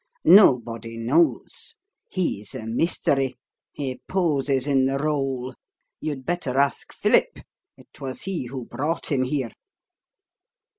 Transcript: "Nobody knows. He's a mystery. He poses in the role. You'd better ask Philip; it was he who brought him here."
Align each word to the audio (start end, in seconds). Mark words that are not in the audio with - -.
"Nobody 0.25 0.97
knows. 0.97 1.75
He's 2.09 2.55
a 2.55 2.65
mystery. 2.65 3.35
He 3.71 4.01
poses 4.07 4.65
in 4.65 4.87
the 4.87 4.97
role. 4.97 5.53
You'd 5.99 6.25
better 6.25 6.57
ask 6.57 6.91
Philip; 6.91 7.41
it 7.77 8.01
was 8.01 8.23
he 8.23 8.45
who 8.47 8.65
brought 8.65 9.11
him 9.11 9.21
here." 9.21 9.51